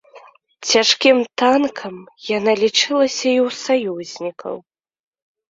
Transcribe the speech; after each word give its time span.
Цяжкім 0.69 1.17
танкам 1.41 1.95
яна 2.37 2.51
лічылася 2.63 3.27
і 3.37 3.39
ў 3.47 3.61
саюзнікаў. 3.65 4.55